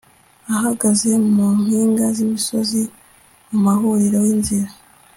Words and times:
Ahagaze 0.53 1.09
mu 1.35 1.45
mpinga 1.59 2.05
zimisozi 2.17 2.81
Mu 3.49 3.57
mahuriro 3.65 4.17
yinzira 4.27 4.69